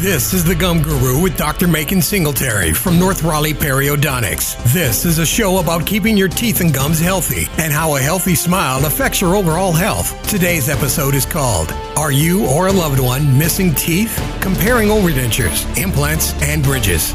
This 0.00 0.34
is 0.34 0.44
the 0.44 0.54
Gum 0.54 0.82
Guru 0.82 1.22
with 1.22 1.38
Dr. 1.38 1.66
Macon 1.66 2.02
Singletary 2.02 2.74
from 2.74 2.98
North 2.98 3.22
Raleigh 3.22 3.54
Periodontics. 3.54 4.62
This 4.70 5.06
is 5.06 5.18
a 5.18 5.24
show 5.24 5.56
about 5.58 5.86
keeping 5.86 6.18
your 6.18 6.28
teeth 6.28 6.60
and 6.60 6.72
gums 6.72 7.00
healthy 7.00 7.46
and 7.56 7.72
how 7.72 7.96
a 7.96 8.00
healthy 8.00 8.34
smile 8.34 8.84
affects 8.84 9.22
your 9.22 9.34
overall 9.34 9.72
health. 9.72 10.14
Today's 10.28 10.68
episode 10.68 11.14
is 11.14 11.24
called 11.24 11.72
Are 11.96 12.12
You 12.12 12.46
or 12.46 12.66
a 12.66 12.72
Loved 12.72 13.00
One 13.00 13.38
Missing 13.38 13.74
Teeth? 13.74 14.14
Comparing 14.42 14.90
overdentures, 14.90 15.64
implants, 15.82 16.34
and 16.42 16.62
bridges. 16.62 17.14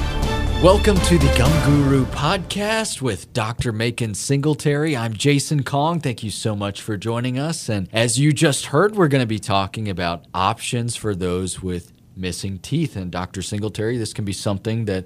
Welcome 0.63 0.98
to 1.02 1.20
the 1.20 1.32
Gum 1.38 1.52
Guru 1.70 2.05
podcast 2.05 3.00
with 3.00 3.32
Dr. 3.32 3.71
Macon 3.71 4.16
Singletary. 4.16 4.98
I'm 4.98 5.13
Jason 5.13 5.61
Kong. 5.61 6.00
Thank 6.00 6.23
you 6.23 6.32
so 6.32 6.55
much 6.55 6.82
for 6.82 6.98
joining 6.98 7.38
us. 7.38 7.70
And 7.70 7.89
as 7.93 8.18
you 8.18 8.34
just 8.34 8.68
heard, 8.68 8.95
we're 8.95 9.07
going 9.07 9.21
to 9.21 9.27
be 9.27 9.39
talking 9.39 9.88
about 9.88 10.25
options 10.34 10.95
for 10.95 11.13
those 11.13 11.61
with 11.61 11.93
missing 12.16 12.59
teeth. 12.59 12.96
And 12.96 13.11
Dr. 13.11 13.42
Singletary, 13.42 13.97
this 13.97 14.14
can 14.14 14.25
be 14.25 14.33
something 14.33 14.86
that, 14.86 15.06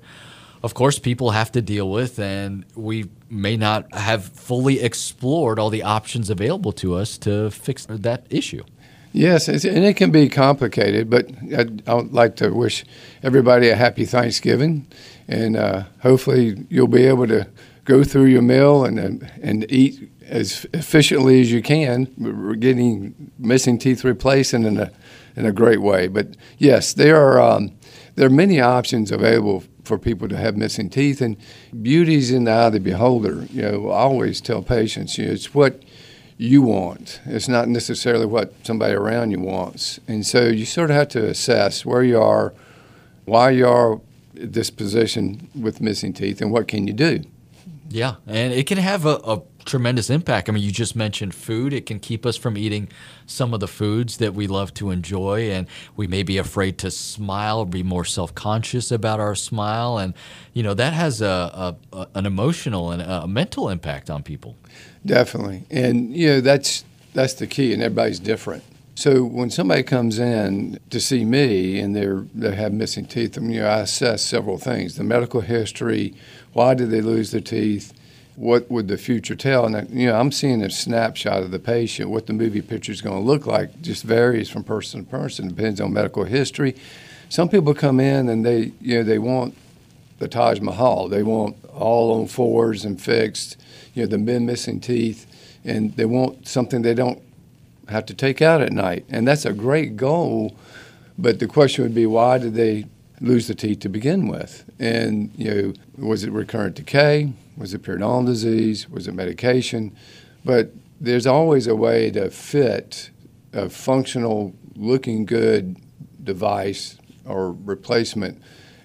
of 0.63 0.73
course, 0.73 0.99
people 0.99 1.31
have 1.31 1.51
to 1.53 1.61
deal 1.61 1.89
with, 1.89 2.19
and 2.19 2.65
we 2.75 3.09
may 3.29 3.57
not 3.57 3.93
have 3.93 4.25
fully 4.25 4.81
explored 4.81 5.59
all 5.59 5.69
the 5.69 5.83
options 5.83 6.29
available 6.29 6.71
to 6.73 6.95
us 6.95 7.17
to 7.19 7.51
fix 7.51 7.85
that 7.89 8.25
issue. 8.29 8.63
Yes, 9.11 9.47
and 9.47 9.63
it 9.63 9.95
can 9.95 10.11
be 10.11 10.27
complicated, 10.27 11.09
but 11.09 11.29
I'd, 11.57 11.87
I'd, 11.87 12.11
like 12.11 12.35
to 12.37 12.49
wish 12.49 12.83
everybody 13.23 13.69
a 13.69 13.75
happy 13.75 14.03
Thanksgiving, 14.03 14.87
and 15.29 15.55
uh, 15.55 15.83
hopefully 16.01 16.65
you'll 16.67 16.89
be 16.89 17.05
able 17.05 17.25
to 17.27 17.47
go 17.85 18.03
through 18.03 18.25
your 18.25 18.41
meal 18.41 18.83
and 18.83 18.99
and 19.41 19.71
eat 19.71 20.11
as 20.27 20.65
efficiently 20.73 21.41
as 21.41 21.51
you 21.51 21.61
can, 21.61 22.57
getting 22.59 23.31
missing 23.37 23.77
teeth 23.77 24.03
replaced 24.03 24.53
and 24.53 24.65
in 24.65 24.79
a 24.79 24.91
in 25.35 25.45
a 25.45 25.51
great 25.51 25.81
way. 25.81 26.07
But 26.07 26.35
yes, 26.57 26.93
there 26.93 27.17
are 27.17 27.39
um, 27.39 27.77
there 28.15 28.27
are 28.27 28.31
many 28.31 28.59
options 28.59 29.11
available 29.11 29.63
for 29.83 29.97
people 29.97 30.27
to 30.27 30.37
have 30.37 30.57
missing 30.57 30.89
teeth, 30.89 31.21
and 31.21 31.37
beauty's 31.81 32.31
in 32.31 32.45
the 32.45 32.51
eye 32.51 32.67
of 32.67 32.73
the 32.73 32.79
beholder. 32.79 33.45
You 33.51 33.61
know, 33.61 33.89
I 33.89 33.99
always 33.99 34.41
tell 34.41 34.61
patients, 34.61 35.17
you 35.17 35.27
know, 35.27 35.33
it's 35.33 35.53
what 35.53 35.83
you 36.37 36.61
want. 36.61 37.21
It's 37.25 37.47
not 37.47 37.67
necessarily 37.67 38.25
what 38.25 38.53
somebody 38.63 38.93
around 38.93 39.31
you 39.31 39.39
wants. 39.39 39.99
And 40.07 40.25
so 40.25 40.45
you 40.47 40.65
sort 40.65 40.89
of 40.89 40.95
have 40.95 41.07
to 41.09 41.27
assess 41.27 41.85
where 41.85 42.03
you 42.03 42.19
are, 42.19 42.53
why 43.25 43.51
you 43.51 43.67
are 43.67 44.01
this 44.33 44.69
position 44.69 45.49
with 45.55 45.79
missing 45.79 46.13
teeth, 46.13 46.41
and 46.41 46.51
what 46.51 46.67
can 46.67 46.87
you 46.87 46.93
do. 46.93 47.21
Yeah, 47.89 48.15
and 48.27 48.51
it 48.51 48.67
can 48.67 48.77
have 48.77 49.05
a, 49.05 49.15
a 49.23 49.41
tremendous 49.65 50.09
impact. 50.09 50.47
I 50.47 50.51
mean, 50.51 50.63
you 50.63 50.71
just 50.71 50.95
mentioned 50.95 51.33
food. 51.35 51.73
It 51.73 51.85
can 51.85 51.99
keep 51.99 52.25
us 52.25 52.37
from 52.37 52.57
eating 52.57 52.87
some 53.25 53.53
of 53.53 53.59
the 53.59 53.67
foods 53.67 54.17
that 54.17 54.33
we 54.33 54.47
love 54.47 54.73
to 54.75 54.91
enjoy, 54.91 55.51
and 55.51 55.67
we 55.95 56.07
may 56.07 56.23
be 56.23 56.37
afraid 56.37 56.77
to 56.79 56.91
smile, 56.91 57.59
or 57.59 57.65
be 57.65 57.83
more 57.83 58.05
self-conscious 58.05 58.91
about 58.91 59.19
our 59.19 59.35
smile, 59.35 59.97
and 59.97 60.13
you 60.53 60.63
know 60.63 60.73
that 60.73 60.93
has 60.93 61.21
a, 61.21 61.75
a 61.91 62.07
an 62.15 62.25
emotional 62.25 62.91
and 62.91 63.01
a 63.01 63.27
mental 63.27 63.69
impact 63.69 64.09
on 64.09 64.23
people. 64.23 64.55
Definitely, 65.05 65.63
and 65.69 66.15
you 66.15 66.27
know 66.27 66.41
that's 66.41 66.85
that's 67.13 67.33
the 67.33 67.47
key, 67.47 67.73
and 67.73 67.81
everybody's 67.81 68.19
different. 68.19 68.63
So 68.97 69.25
when 69.25 69.49
somebody 69.49 69.83
comes 69.83 70.19
in 70.19 70.79
to 70.89 71.01
see 71.01 71.25
me 71.25 71.79
and 71.79 71.93
they're 71.93 72.25
they 72.33 72.55
have 72.55 72.71
missing 72.71 73.05
teeth, 73.05 73.37
I 73.37 73.41
mean, 73.41 73.51
you 73.51 73.61
know, 73.61 73.67
I 73.67 73.79
assess 73.79 74.21
several 74.21 74.57
things: 74.57 74.95
the 74.95 75.03
medical 75.03 75.41
history, 75.41 76.13
why 76.53 76.75
did 76.75 76.91
they 76.91 77.01
lose 77.01 77.31
their 77.31 77.41
teeth, 77.41 77.93
what 78.35 78.69
would 78.69 78.87
the 78.87 78.97
future 78.97 79.35
tell? 79.35 79.65
And 79.65 79.75
uh, 79.75 79.83
you 79.89 80.07
know, 80.07 80.19
I'm 80.19 80.31
seeing 80.31 80.61
a 80.61 80.69
snapshot 80.69 81.43
of 81.43 81.51
the 81.51 81.59
patient. 81.59 82.09
What 82.09 82.27
the 82.27 82.33
movie 82.33 82.61
picture 82.61 82.91
is 82.91 83.01
going 83.01 83.17
to 83.17 83.25
look 83.25 83.45
like 83.45 83.81
just 83.81 84.03
varies 84.03 84.49
from 84.49 84.63
person 84.63 85.05
to 85.05 85.09
person. 85.09 85.47
Depends 85.47 85.79
on 85.79 85.93
medical 85.93 86.25
history. 86.25 86.75
Some 87.29 87.49
people 87.49 87.73
come 87.73 87.99
in 87.99 88.29
and 88.29 88.45
they 88.45 88.73
you 88.81 88.97
know 88.97 89.03
they 89.03 89.19
want 89.19 89.55
the 90.19 90.27
Taj 90.27 90.59
Mahal. 90.59 91.09
They 91.09 91.23
want 91.23 91.57
all 91.73 92.19
on 92.19 92.27
fours 92.27 92.85
and 92.85 93.01
fixed 93.01 93.57
you 93.95 94.03
know, 94.03 94.07
the 94.07 94.17
men 94.17 94.45
missing 94.45 94.79
teeth, 94.79 95.25
and 95.63 95.95
they 95.95 96.05
want 96.05 96.47
something 96.47 96.83
they 96.83 96.93
don't 96.93 97.21
have 97.87 98.05
to 98.05 98.13
take 98.13 98.41
out 98.41 98.61
at 98.61 98.71
night. 98.71 99.05
And 99.09 99.27
that's 99.27 99.45
a 99.45 99.53
great 99.53 99.95
goal, 99.95 100.55
but 101.17 101.39
the 101.39 101.47
question 101.47 101.83
would 101.83 101.95
be 101.95 102.05
why 102.05 102.37
did 102.37 102.53
they 102.53 102.85
lose 103.21 103.47
the 103.47 103.55
teeth 103.55 103.79
to 103.79 103.89
begin 103.89 104.27
with? 104.27 104.69
And, 104.79 105.31
you 105.37 105.49
know, 105.49 105.73
was 105.97 106.23
it 106.23 106.31
recurrent 106.31 106.75
decay? 106.75 107.31
Was 107.57 107.73
it 107.73 107.83
periodontal 107.83 108.25
disease? 108.25 108.89
Was 108.89 109.07
it 109.07 109.13
medication? 109.13 109.95
But 110.43 110.71
there's 110.99 111.25
always 111.25 111.67
a 111.67 111.75
way 111.75 112.11
to 112.11 112.29
fit 112.29 113.09
a 113.53 113.69
functional, 113.69 114.53
looking 114.75 115.25
good 115.25 115.77
device 116.23 116.97
or 117.25 117.53
replacement 117.53 118.41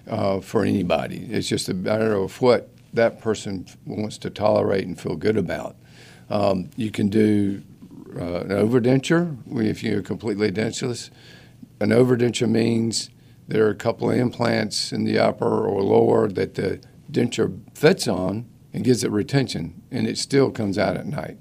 uh, 0.07 0.39
for 0.39 0.63
anybody. 0.63 1.27
It's 1.29 1.47
just 1.47 1.69
a 1.69 1.73
matter 1.73 2.13
of 2.13 2.41
what 2.41 2.69
that 2.93 3.21
person 3.21 3.65
wants 3.85 4.17
to 4.19 4.29
tolerate 4.29 4.85
and 4.85 4.99
feel 4.99 5.15
good 5.15 5.37
about. 5.37 5.75
Um, 6.29 6.69
you 6.75 6.91
can 6.91 7.09
do 7.09 7.61
uh, 8.15 8.41
an 8.41 8.49
overdenture 8.49 9.37
if 9.61 9.83
you're 9.83 10.01
completely 10.01 10.51
edentulous. 10.51 11.09
An 11.79 11.89
overdenture 11.89 12.49
means 12.49 13.09
there 13.47 13.65
are 13.65 13.71
a 13.71 13.75
couple 13.75 14.09
of 14.09 14.17
implants 14.17 14.91
in 14.91 15.03
the 15.03 15.19
upper 15.19 15.67
or 15.67 15.81
lower 15.81 16.29
that 16.29 16.55
the 16.55 16.81
denture 17.11 17.59
fits 17.75 18.07
on 18.07 18.45
and 18.73 18.83
gives 18.83 19.03
it 19.03 19.11
retention, 19.11 19.81
and 19.91 20.07
it 20.07 20.17
still 20.17 20.51
comes 20.51 20.77
out 20.77 20.97
at 20.97 21.05
night. 21.05 21.37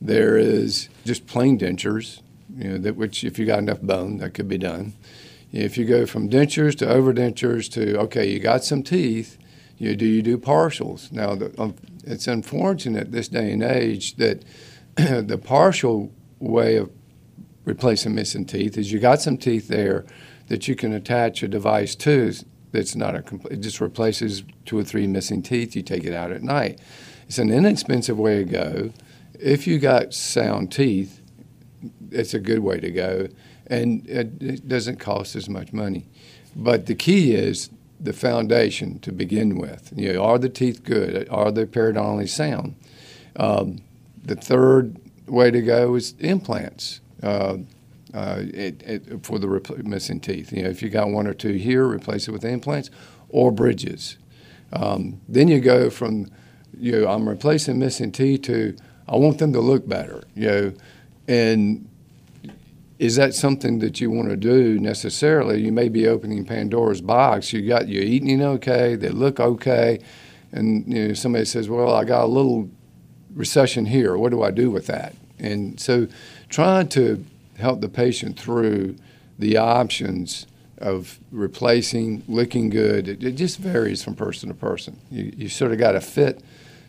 There 0.00 0.36
is 0.36 0.88
just 1.04 1.26
plain 1.26 1.58
dentures, 1.58 2.20
you 2.54 2.70
know, 2.70 2.78
that 2.78 2.96
which 2.96 3.24
if 3.24 3.38
you 3.38 3.46
got 3.46 3.60
enough 3.60 3.80
bone, 3.80 4.18
that 4.18 4.34
could 4.34 4.48
be 4.48 4.58
done. 4.58 4.94
If 5.52 5.78
you 5.78 5.86
go 5.86 6.04
from 6.06 6.28
dentures 6.28 6.76
to 6.78 6.86
overdentures 6.86 7.70
to 7.72 7.98
okay, 8.00 8.30
you 8.30 8.38
got 8.38 8.64
some 8.64 8.82
teeth, 8.82 9.38
you 9.78 9.96
do 9.96 10.06
you 10.06 10.22
do 10.22 10.38
partials 10.38 11.10
now? 11.12 11.34
The, 11.34 11.54
um, 11.60 11.74
it's 12.04 12.26
unfortunate 12.26 13.12
this 13.12 13.28
day 13.28 13.52
and 13.52 13.62
age 13.62 14.16
that 14.16 14.44
the 14.96 15.40
partial 15.42 16.12
way 16.38 16.76
of 16.76 16.90
replacing 17.64 18.14
missing 18.14 18.44
teeth 18.44 18.76
is 18.78 18.92
you 18.92 18.98
got 18.98 19.20
some 19.20 19.36
teeth 19.36 19.68
there 19.68 20.04
that 20.48 20.68
you 20.68 20.76
can 20.76 20.92
attach 20.92 21.42
a 21.42 21.48
device 21.48 21.94
to 21.96 22.32
that's 22.72 22.96
not 22.96 23.14
a 23.14 23.22
complete, 23.22 23.54
it 23.54 23.60
just 23.60 23.80
replaces 23.80 24.42
two 24.64 24.78
or 24.78 24.84
three 24.84 25.06
missing 25.06 25.42
teeth. 25.42 25.76
You 25.76 25.82
take 25.82 26.04
it 26.04 26.14
out 26.14 26.30
at 26.30 26.42
night. 26.42 26.80
It's 27.26 27.38
an 27.38 27.50
inexpensive 27.50 28.18
way 28.18 28.38
to 28.38 28.44
go. 28.44 28.92
If 29.38 29.66
you 29.66 29.78
got 29.78 30.14
sound 30.14 30.72
teeth, 30.72 31.20
it's 32.10 32.34
a 32.34 32.38
good 32.38 32.60
way 32.60 32.80
to 32.80 32.90
go, 32.90 33.28
and 33.66 34.08
it, 34.08 34.42
it 34.42 34.68
doesn't 34.68 34.98
cost 34.98 35.36
as 35.36 35.48
much 35.48 35.72
money. 35.72 36.06
But 36.54 36.86
the 36.86 36.94
key 36.94 37.34
is 37.34 37.70
the 37.98 38.12
foundation 38.12 38.98
to 39.00 39.12
begin 39.12 39.58
with. 39.58 39.92
You 39.94 40.14
know, 40.14 40.24
are 40.24 40.38
the 40.38 40.48
teeth 40.48 40.84
good? 40.84 41.28
Are 41.28 41.50
they 41.50 41.64
periodontally 41.66 42.28
sound? 42.28 42.76
Um, 43.36 43.78
the 44.22 44.36
third 44.36 44.96
way 45.26 45.50
to 45.50 45.60
go 45.60 45.94
is 45.94 46.14
implants 46.18 47.00
uh, 47.22 47.58
uh, 48.14 48.40
it, 48.40 48.82
it, 48.82 49.26
for 49.26 49.38
the 49.38 49.48
rep- 49.48 49.84
missing 49.84 50.20
teeth. 50.20 50.52
You 50.52 50.62
know, 50.64 50.70
if 50.70 50.82
you 50.82 50.88
got 50.88 51.08
one 51.10 51.26
or 51.26 51.34
two 51.34 51.52
here, 51.52 51.86
replace 51.86 52.28
it 52.28 52.32
with 52.32 52.44
implants 52.44 52.90
or 53.28 53.50
bridges. 53.50 54.16
Um, 54.72 55.20
then 55.28 55.48
you 55.48 55.60
go 55.60 55.90
from, 55.90 56.30
you 56.76 56.92
know, 56.92 57.08
I'm 57.08 57.28
replacing 57.28 57.78
missing 57.78 58.12
teeth 58.12 58.42
to 58.42 58.76
I 59.08 59.16
want 59.16 59.38
them 59.38 59.52
to 59.52 59.60
look 59.60 59.88
better. 59.88 60.24
You 60.34 60.46
know, 60.50 60.72
and 61.28 61.88
is 62.98 63.16
that 63.16 63.34
something 63.34 63.78
that 63.80 64.00
you 64.00 64.10
want 64.10 64.30
to 64.30 64.36
do 64.36 64.78
necessarily? 64.78 65.60
You 65.60 65.72
may 65.72 65.88
be 65.88 66.08
opening 66.08 66.44
Pandora's 66.44 67.00
box. 67.00 67.52
You 67.52 67.66
got 67.66 67.88
you're 67.88 68.02
eating 68.02 68.42
okay, 68.42 68.96
they 68.96 69.10
look 69.10 69.38
okay, 69.38 70.00
and 70.52 70.86
you 70.92 71.08
know 71.08 71.14
somebody 71.14 71.44
says, 71.44 71.68
"Well, 71.68 71.94
I 71.94 72.04
got 72.04 72.24
a 72.24 72.26
little 72.26 72.70
recession 73.34 73.86
here. 73.86 74.16
What 74.16 74.30
do 74.30 74.42
I 74.42 74.50
do 74.50 74.70
with 74.70 74.86
that?" 74.86 75.14
And 75.38 75.78
so, 75.78 76.08
trying 76.48 76.88
to 76.90 77.24
help 77.58 77.80
the 77.80 77.88
patient 77.88 78.38
through 78.38 78.96
the 79.38 79.56
options 79.56 80.46
of 80.78 81.18
replacing, 81.30 82.22
looking 82.28 82.68
good, 82.68 83.08
it, 83.08 83.24
it 83.24 83.32
just 83.32 83.58
varies 83.58 84.02
from 84.02 84.14
person 84.14 84.48
to 84.48 84.54
person. 84.54 84.98
You, 85.10 85.32
you 85.36 85.48
sort 85.48 85.72
of 85.72 85.78
got 85.78 85.92
to 85.92 86.00
fit, 86.00 86.42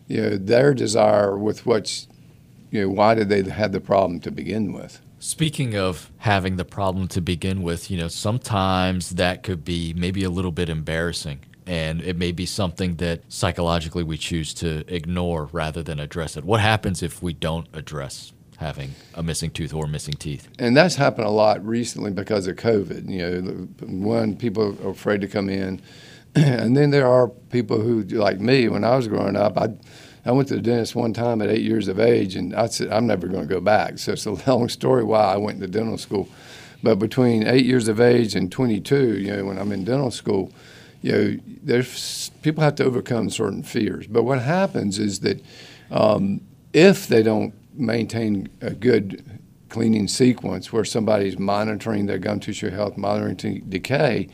you 0.06 0.20
know, 0.20 0.36
their 0.36 0.74
desire 0.74 1.36
with 1.36 1.64
what's, 1.64 2.06
you 2.70 2.82
know, 2.82 2.88
why 2.90 3.14
did 3.14 3.28
they 3.28 3.42
have 3.48 3.72
the 3.72 3.80
problem 3.80 4.20
to 4.20 4.30
begin 4.30 4.72
with. 4.72 5.00
Speaking 5.20 5.74
of 5.74 6.12
having 6.18 6.56
the 6.56 6.64
problem 6.64 7.08
to 7.08 7.20
begin 7.20 7.62
with, 7.62 7.90
you 7.90 7.98
know, 7.98 8.08
sometimes 8.08 9.10
that 9.10 9.42
could 9.42 9.64
be 9.64 9.92
maybe 9.94 10.22
a 10.22 10.30
little 10.30 10.52
bit 10.52 10.68
embarrassing. 10.68 11.40
And 11.66 12.00
it 12.00 12.16
may 12.16 12.32
be 12.32 12.46
something 12.46 12.96
that 12.96 13.30
psychologically 13.30 14.02
we 14.02 14.16
choose 14.16 14.54
to 14.54 14.84
ignore 14.94 15.46
rather 15.52 15.82
than 15.82 16.00
address 16.00 16.36
it. 16.36 16.44
What 16.44 16.60
happens 16.60 17.02
if 17.02 17.22
we 17.22 17.32
don't 17.34 17.66
address 17.74 18.32
having 18.58 18.94
a 19.14 19.22
missing 19.22 19.50
tooth 19.50 19.74
or 19.74 19.86
missing 19.86 20.14
teeth? 20.14 20.48
And 20.58 20.76
that's 20.76 20.96
happened 20.96 21.26
a 21.26 21.30
lot 21.30 21.64
recently 21.66 22.10
because 22.10 22.46
of 22.46 22.56
COVID. 22.56 23.08
You 23.08 23.40
know, 23.40 23.40
one, 23.86 24.36
people 24.36 24.76
are 24.84 24.90
afraid 24.90 25.20
to 25.22 25.28
come 25.28 25.48
in. 25.48 25.80
and 26.34 26.76
then 26.76 26.90
there 26.90 27.06
are 27.06 27.28
people 27.28 27.80
who, 27.80 28.02
like 28.02 28.38
me, 28.40 28.68
when 28.68 28.84
I 28.84 28.96
was 28.96 29.08
growing 29.08 29.36
up, 29.36 29.56
I 29.56 29.70
I 30.28 30.32
went 30.32 30.48
to 30.48 30.56
the 30.56 30.60
dentist 30.60 30.94
one 30.94 31.14
time 31.14 31.40
at 31.40 31.48
eight 31.48 31.62
years 31.62 31.88
of 31.88 31.98
age, 31.98 32.36
and 32.36 32.54
I 32.54 32.66
said, 32.66 32.90
I'm 32.90 33.06
never 33.06 33.28
going 33.28 33.48
to 33.48 33.54
go 33.54 33.62
back. 33.62 33.98
So 33.98 34.12
it's 34.12 34.26
a 34.26 34.32
long 34.50 34.68
story 34.68 35.02
why 35.02 35.22
I 35.22 35.36
went 35.38 35.60
to 35.60 35.66
dental 35.66 35.96
school. 35.96 36.28
But 36.82 36.96
between 36.96 37.46
eight 37.46 37.64
years 37.64 37.88
of 37.88 37.98
age 37.98 38.34
and 38.34 38.52
22, 38.52 39.18
you 39.18 39.34
know, 39.34 39.46
when 39.46 39.58
I'm 39.58 39.72
in 39.72 39.84
dental 39.84 40.10
school, 40.10 40.52
you 41.00 41.12
know, 41.12 41.38
there's 41.62 42.30
people 42.42 42.62
have 42.62 42.74
to 42.76 42.84
overcome 42.84 43.30
certain 43.30 43.62
fears. 43.62 44.06
But 44.06 44.24
what 44.24 44.42
happens 44.42 44.98
is 44.98 45.20
that 45.20 45.42
um, 45.90 46.42
if 46.72 47.06
they 47.06 47.22
don't 47.22 47.54
maintain 47.78 48.48
a 48.60 48.70
good 48.70 49.40
cleaning 49.68 50.08
sequence 50.08 50.72
where 50.72 50.84
somebody's 50.84 51.38
monitoring 51.38 52.06
their 52.06 52.18
gum 52.18 52.40
tissue 52.40 52.70
health, 52.70 52.96
monitoring 52.96 53.64
decay, 53.68 54.28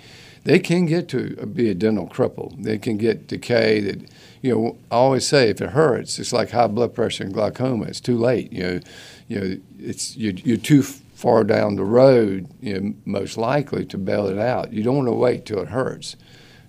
they 0.44 0.58
can 0.58 0.86
get 0.86 1.08
to 1.08 1.34
be 1.46 1.70
a 1.70 1.74
dental 1.74 2.06
cripple. 2.06 2.62
They 2.62 2.78
can 2.78 2.98
get 2.98 3.26
decay 3.26 3.80
that, 3.80 4.10
you 4.42 4.54
know, 4.54 4.78
I 4.90 4.96
always 4.96 5.26
say 5.26 5.48
if 5.48 5.60
it 5.60 5.70
hurts, 5.70 6.18
it's 6.18 6.32
like 6.32 6.50
high 6.50 6.66
blood 6.66 6.94
pressure 6.94 7.24
and 7.24 7.32
glaucoma. 7.32 7.86
It's 7.86 8.00
too 8.00 8.18
late. 8.18 8.52
You 8.52 8.62
know, 8.62 8.80
you 9.28 9.40
know, 9.40 9.56
it's 9.78 10.16
you're, 10.16 10.34
you're 10.34 10.56
too 10.58 10.82
far 10.82 11.44
down 11.44 11.76
the 11.76 11.84
road, 11.84 12.48
you 12.60 12.78
know, 12.78 12.94
most 13.06 13.38
likely 13.38 13.86
to 13.86 13.96
bail 13.96 14.26
it 14.26 14.38
out. 14.38 14.72
You 14.72 14.82
don't 14.82 14.96
want 14.96 15.08
to 15.08 15.12
wait 15.12 15.46
till 15.46 15.60
it 15.60 15.68
hurts. 15.68 16.16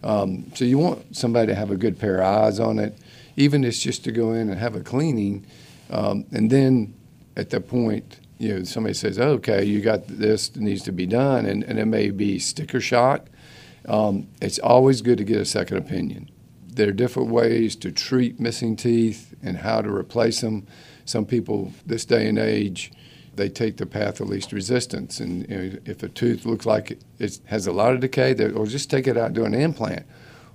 Um, 0.03 0.51
so 0.55 0.63
you 0.63 0.77
want 0.77 1.15
somebody 1.15 1.47
to 1.47 1.55
have 1.55 1.71
a 1.71 1.75
good 1.75 1.99
pair 1.99 2.21
of 2.21 2.25
eyes 2.25 2.59
on 2.59 2.79
it, 2.79 2.97
even 3.35 3.63
if 3.63 3.69
it's 3.69 3.81
just 3.81 4.03
to 4.05 4.11
go 4.11 4.31
in 4.31 4.49
and 4.49 4.59
have 4.59 4.75
a 4.75 4.81
cleaning, 4.81 5.45
um, 5.89 6.25
and 6.31 6.49
then 6.49 6.93
at 7.35 7.49
that 7.51 7.67
point, 7.67 8.19
you 8.37 8.53
know, 8.53 8.63
somebody 8.63 8.93
says, 8.93 9.19
"Okay, 9.19 9.63
you 9.63 9.81
got 9.81 10.07
this 10.07 10.55
needs 10.55 10.83
to 10.83 10.91
be 10.91 11.05
done," 11.05 11.45
and, 11.45 11.63
and 11.63 11.79
it 11.79 11.85
may 11.85 12.09
be 12.09 12.39
sticker 12.39 12.81
shock. 12.81 13.27
Um, 13.87 14.27
it's 14.41 14.59
always 14.59 15.01
good 15.01 15.17
to 15.19 15.23
get 15.23 15.37
a 15.37 15.45
second 15.45 15.77
opinion. 15.77 16.29
There 16.67 16.89
are 16.89 16.93
different 16.93 17.29
ways 17.29 17.75
to 17.77 17.91
treat 17.91 18.39
missing 18.39 18.75
teeth 18.75 19.33
and 19.41 19.57
how 19.57 19.81
to 19.81 19.89
replace 19.89 20.41
them. 20.41 20.67
Some 21.05 21.25
people, 21.25 21.71
this 21.85 22.03
day 22.03 22.27
and 22.27 22.37
age, 22.37 22.91
they 23.35 23.47
take 23.47 23.77
the 23.77 23.85
path 23.85 24.19
of 24.19 24.27
least 24.27 24.51
resistance. 24.51 25.19
And 25.19 25.47
you 25.49 25.57
know, 25.57 25.77
if 25.85 26.03
a 26.03 26.09
tooth 26.09 26.45
looks 26.45 26.65
like 26.65 26.99
it 27.19 27.39
has 27.45 27.67
a 27.67 27.71
lot 27.71 27.93
of 27.93 27.99
decay, 27.99 28.33
or 28.51 28.65
just 28.65 28.89
take 28.89 29.07
it 29.07 29.17
out 29.17 29.27
and 29.27 29.35
do 29.35 29.45
an 29.45 29.53
implant. 29.53 30.05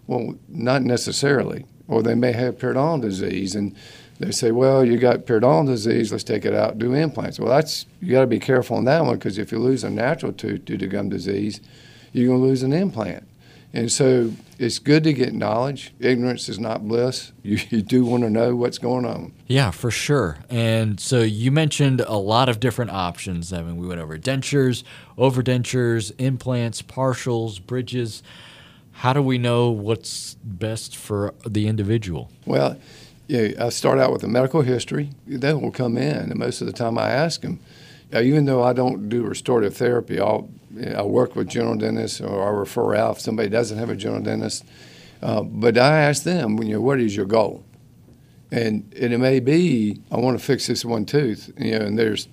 Well, 0.06 0.34
not 0.48 0.82
necessarily. 0.82 1.66
Or 1.88 2.02
they 2.02 2.14
may 2.14 2.32
have 2.32 2.58
periodontal 2.58 3.02
disease, 3.02 3.54
and 3.54 3.74
they 4.20 4.30
say, 4.30 4.50
well, 4.50 4.84
you 4.84 4.98
got 4.98 5.20
periodontal 5.20 5.66
disease, 5.66 6.12
let's 6.12 6.24
take 6.24 6.44
it 6.44 6.54
out 6.54 6.78
do 6.78 6.92
implants. 6.92 7.40
Well, 7.40 7.48
that's 7.48 7.86
you 8.00 8.12
got 8.12 8.20
to 8.20 8.26
be 8.26 8.38
careful 8.38 8.76
on 8.76 8.84
that 8.84 9.04
one 9.04 9.14
because 9.14 9.38
if 9.38 9.50
you 9.50 9.58
lose 9.58 9.82
a 9.82 9.90
natural 9.90 10.32
tooth 10.32 10.66
due 10.66 10.76
to 10.76 10.86
gum 10.86 11.08
disease, 11.08 11.60
you're 12.12 12.28
going 12.28 12.40
to 12.40 12.46
lose 12.46 12.62
an 12.62 12.74
implant. 12.74 13.26
And 13.72 13.90
so 13.90 14.32
it's 14.58 14.78
good 14.78 15.04
to 15.04 15.12
get 15.12 15.32
knowledge. 15.32 15.94
Ignorance 16.00 16.48
is 16.48 16.58
not 16.58 16.86
bliss. 16.86 17.32
You, 17.42 17.60
you 17.70 17.82
do 17.82 18.04
want 18.04 18.24
to 18.24 18.30
know 18.30 18.54
what's 18.56 18.78
going 18.78 19.06
on. 19.06 19.32
Yeah, 19.46 19.70
for 19.70 19.90
sure. 19.90 20.38
And 20.50 21.00
so 21.00 21.20
you 21.20 21.50
mentioned 21.50 22.00
a 22.00 22.16
lot 22.16 22.48
of 22.48 22.60
different 22.60 22.90
options. 22.90 23.52
I 23.52 23.62
mean, 23.62 23.78
we 23.78 23.86
went 23.86 24.00
over 24.00 24.18
dentures, 24.18 24.82
overdentures, 25.16 26.12
implants, 26.18 26.82
partials, 26.82 27.64
bridges. 27.64 28.22
How 28.92 29.12
do 29.14 29.22
we 29.22 29.38
know 29.38 29.70
what's 29.70 30.34
best 30.42 30.96
for 30.96 31.32
the 31.46 31.68
individual? 31.68 32.30
Well, 32.44 32.76
yeah, 33.30 33.64
I 33.64 33.68
start 33.68 34.00
out 34.00 34.12
with 34.12 34.24
a 34.24 34.28
medical 34.28 34.62
history. 34.62 35.10
That 35.28 35.60
will 35.60 35.70
come 35.70 35.96
in, 35.96 36.30
and 36.30 36.36
most 36.36 36.60
of 36.60 36.66
the 36.66 36.72
time 36.72 36.98
I 36.98 37.10
ask 37.10 37.42
them. 37.42 37.60
even 38.12 38.44
though 38.46 38.62
I 38.62 38.72
don't 38.72 39.08
do 39.08 39.22
restorative 39.22 39.76
therapy, 39.76 40.18
I'll 40.18 40.48
I 40.96 41.02
work 41.02 41.36
with 41.36 41.48
general 41.48 41.76
dentists 41.76 42.20
or 42.20 42.44
I 42.44 42.50
refer 42.50 42.94
out 42.94 43.16
if 43.16 43.20
somebody 43.20 43.48
doesn't 43.48 43.78
have 43.78 43.90
a 43.90 43.96
general 43.96 44.22
dentist. 44.22 44.64
Uh, 45.22 45.42
but 45.42 45.78
I 45.78 46.00
ask 46.00 46.24
them, 46.24 46.60
you 46.62 46.74
know, 46.74 46.80
what 46.80 47.00
is 47.00 47.14
your 47.14 47.26
goal? 47.26 47.64
And, 48.50 48.92
and 49.00 49.12
it 49.12 49.18
may 49.18 49.38
be, 49.38 50.00
I 50.10 50.16
want 50.16 50.38
to 50.38 50.44
fix 50.44 50.66
this 50.66 50.84
one 50.84 51.06
tooth, 51.06 51.52
you 51.56 51.78
know, 51.78 51.84
and 51.84 51.98
there's 51.98 52.28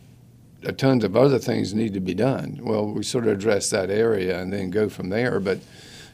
tons 0.78 1.04
of 1.04 1.16
other 1.16 1.38
things 1.38 1.74
need 1.74 1.94
to 1.94 2.00
be 2.00 2.14
done. 2.14 2.60
Well, 2.62 2.88
we 2.88 3.04
sort 3.04 3.28
of 3.28 3.34
address 3.34 3.70
that 3.70 3.90
area 3.90 4.40
and 4.40 4.52
then 4.52 4.72
go 4.72 4.90
from 4.90 5.10
there. 5.10 5.40
But 5.40 5.60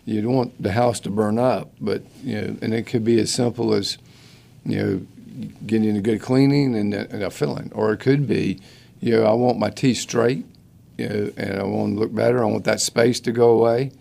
you 0.05 0.21
don't 0.21 0.33
want 0.33 0.61
the 0.61 0.73
house 0.73 0.99
to 1.01 1.09
burn 1.09 1.39
up. 1.39 1.71
But 1.79 2.03
you 2.23 2.41
know, 2.41 2.57
and 2.61 2.73
it 2.73 2.87
could 2.87 3.05
be 3.05 3.19
as 3.19 3.33
simple 3.33 3.73
as, 3.73 3.97
you 4.65 4.83
know, 4.83 5.47
getting 5.65 5.97
a 5.97 6.01
good 6.01 6.21
cleaning 6.21 6.75
and, 6.75 6.93
and 6.93 7.23
a 7.23 7.29
filling, 7.29 7.71
or 7.73 7.93
it 7.93 7.99
could 7.99 8.27
be, 8.27 8.59
you 8.99 9.11
know, 9.11 9.23
I 9.23 9.33
want 9.33 9.59
my 9.59 9.69
teeth 9.69 9.97
straight 9.97 10.45
you 10.97 11.09
know, 11.09 11.31
and 11.37 11.59
I 11.59 11.63
want 11.63 11.95
to 11.95 11.99
look 11.99 12.13
better. 12.13 12.43
I 12.43 12.47
want 12.47 12.65
that 12.65 12.81
space 12.81 13.19
to 13.21 13.31
go 13.31 13.49
away. 13.49 13.91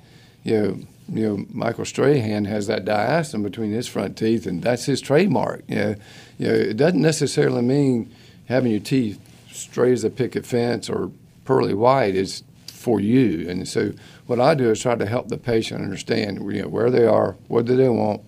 You 0.44 0.60
know, 0.60 0.78
you 1.08 1.28
know, 1.28 1.46
Michael 1.50 1.84
Strahan 1.84 2.44
has 2.46 2.66
that 2.66 2.84
diastema 2.84 3.44
between 3.44 3.72
his 3.72 3.88
front 3.88 4.16
teeth, 4.16 4.46
and 4.46 4.62
that's 4.62 4.84
his 4.84 5.00
trademark. 5.00 5.64
You 5.68 5.76
know, 5.76 5.94
you 6.38 6.48
know, 6.48 6.54
it 6.54 6.76
doesn't 6.76 7.00
necessarily 7.00 7.62
mean 7.62 8.14
having 8.46 8.70
your 8.70 8.80
teeth 8.80 9.20
straight 9.50 9.92
as 9.92 10.04
a 10.04 10.10
picket 10.10 10.46
fence 10.46 10.88
or 10.88 11.10
pearly 11.44 11.74
white 11.74 12.14
is 12.14 12.42
for 12.66 13.00
you. 13.00 13.48
And 13.48 13.66
so, 13.66 13.92
what 14.26 14.40
I 14.40 14.54
do 14.54 14.70
is 14.70 14.80
try 14.80 14.94
to 14.94 15.06
help 15.06 15.28
the 15.28 15.38
patient 15.38 15.82
understand, 15.82 16.38
you 16.52 16.62
know, 16.62 16.68
where 16.68 16.90
they 16.90 17.06
are, 17.06 17.36
what 17.48 17.66
do 17.66 17.76
they 17.76 17.88
want, 17.88 18.22